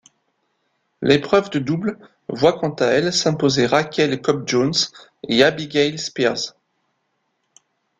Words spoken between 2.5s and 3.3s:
quant à elle